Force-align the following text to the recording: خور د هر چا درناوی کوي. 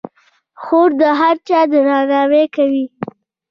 خور 0.61 0.89
د 1.01 1.03
هر 1.19 1.35
چا 1.47 1.59
درناوی 1.71 2.45
کوي. 2.55 2.85